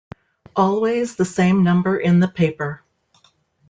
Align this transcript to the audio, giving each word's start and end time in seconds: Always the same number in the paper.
Always 0.55 1.15
the 1.15 1.25
same 1.25 1.63
number 1.63 1.99
in 1.99 2.19
the 2.19 2.27
paper. 2.27 2.81